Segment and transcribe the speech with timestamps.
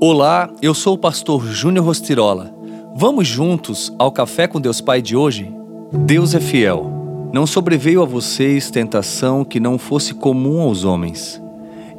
[0.00, 2.52] Olá, eu sou o pastor Júnior Rostirola.
[2.96, 5.54] Vamos juntos ao Café com Deus Pai de hoje?
[5.92, 6.90] Deus é fiel.
[7.32, 11.40] Não sobreveio a vocês tentação que não fosse comum aos homens.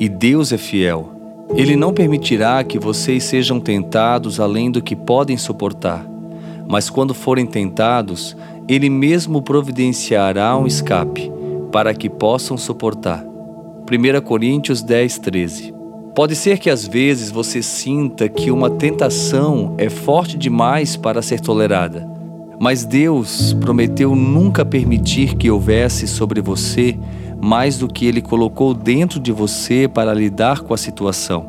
[0.00, 1.10] E Deus é fiel.
[1.54, 6.04] Ele não permitirá que vocês sejam tentados além do que podem suportar.
[6.66, 8.34] Mas quando forem tentados,
[8.66, 11.30] Ele mesmo providenciará um escape
[11.70, 13.22] para que possam suportar.
[13.22, 15.81] 1 Coríntios 10, 13
[16.14, 21.40] Pode ser que às vezes você sinta que uma tentação é forte demais para ser
[21.40, 22.06] tolerada,
[22.60, 26.98] mas Deus prometeu nunca permitir que houvesse sobre você
[27.40, 31.46] mais do que Ele colocou dentro de você para lidar com a situação.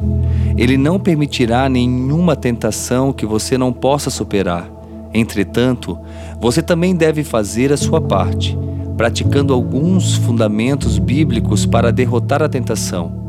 [0.57, 4.71] Ele não permitirá nenhuma tentação que você não possa superar.
[5.13, 5.99] Entretanto,
[6.39, 8.57] você também deve fazer a sua parte,
[8.95, 13.22] praticando alguns fundamentos bíblicos para derrotar a tentação.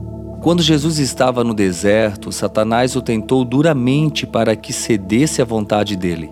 [0.45, 6.31] Quando Jesus estava no deserto, Satanás o tentou duramente para que cedesse à vontade dele.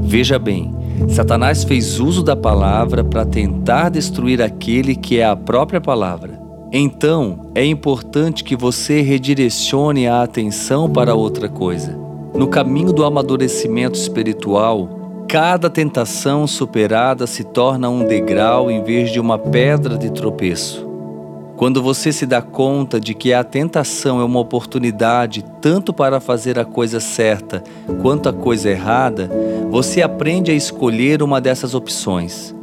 [0.00, 0.74] Veja bem,
[1.10, 6.40] Satanás fez uso da palavra para tentar destruir aquele que é a própria palavra.
[6.72, 11.94] Então, é importante que você redirecione a atenção para outra coisa.
[12.34, 19.20] No caminho do amadurecimento espiritual, cada tentação superada se torna um degrau em vez de
[19.20, 20.88] uma pedra de tropeço.
[21.60, 26.58] Quando você se dá conta de que a tentação é uma oportunidade tanto para fazer
[26.58, 27.62] a coisa certa
[28.00, 29.30] quanto a coisa errada,
[29.70, 32.54] você aprende a escolher uma dessas opções.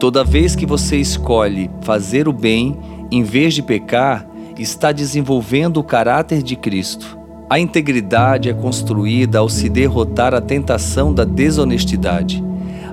[0.00, 2.76] Toda vez que você escolhe fazer o bem
[3.08, 4.26] em vez de pecar,
[4.58, 7.16] está desenvolvendo o caráter de Cristo.
[7.48, 12.42] A integridade é construída ao se derrotar a tentação da desonestidade.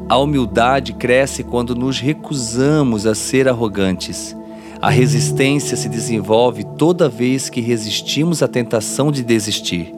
[0.07, 4.37] A humildade cresce quando nos recusamos a ser arrogantes.
[4.81, 9.93] A resistência se desenvolve toda vez que resistimos à tentação de desistir.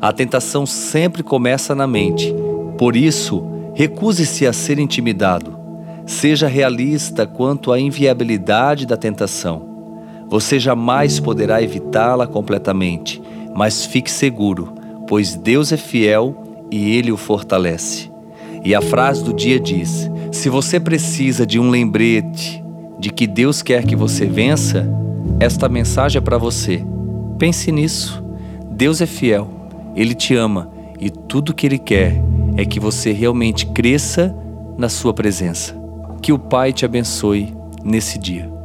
[0.00, 2.34] A tentação sempre começa na mente.
[2.76, 5.56] Por isso, recuse-se a ser intimidado.
[6.06, 9.76] Seja realista quanto à inviabilidade da tentação.
[10.28, 13.22] Você jamais poderá evitá-la completamente,
[13.54, 14.74] mas fique seguro,
[15.06, 18.10] pois Deus é fiel e Ele o fortalece.
[18.64, 22.65] E a frase do dia diz: se você precisa de um lembrete
[22.98, 24.88] de que Deus quer que você vença,
[25.38, 26.84] esta mensagem é para você.
[27.38, 28.24] Pense nisso.
[28.70, 29.50] Deus é fiel,
[29.94, 30.70] Ele te ama
[31.00, 32.20] e tudo que Ele quer
[32.56, 34.34] é que você realmente cresça
[34.78, 35.76] na Sua presença.
[36.22, 38.55] Que o Pai te abençoe nesse dia.